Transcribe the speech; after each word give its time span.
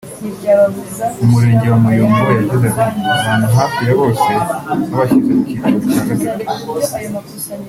mu 1.19 1.25
Murenge 1.31 1.67
wa 1.73 1.77
Muyumbu 1.83 2.19
yagize 2.31 2.67
ati 2.87 3.01
“Abantu 3.15 3.47
hafi 3.57 3.79
ya 3.87 3.93
bose 3.99 4.29
babashyize 4.91 5.31
mu 5.37 5.43
cyiciro 5.49 6.13
cya 6.21 6.33
gatatu 6.37 6.61